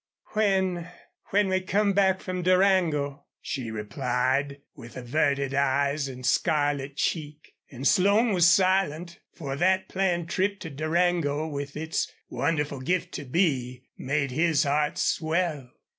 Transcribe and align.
"When 0.33 0.89
when 1.29 1.47
we 1.47 1.61
come 1.61 1.93
back 1.93 2.21
from 2.21 2.41
Durango," 2.41 3.25
she 3.39 3.69
replied, 3.69 4.57
with 4.73 4.97
averted 4.97 5.53
eyes 5.53 6.07
and 6.07 6.25
scarlet 6.25 6.97
cheek. 6.97 7.53
And 7.69 7.87
Slone 7.87 8.33
was 8.33 8.47
silent, 8.47 9.19
for 9.35 9.55
that 9.57 9.89
planned 9.89 10.27
trip 10.27 10.59
to 10.61 10.71
Durango, 10.71 11.45
with 11.45 11.77
its 11.77 12.11
wonderful 12.31 12.79
gift 12.81 13.11
to 13.11 13.25
be, 13.25 13.83
made 13.95 14.31
his 14.31 14.63
heart 14.63 14.97
swell. 14.97 15.69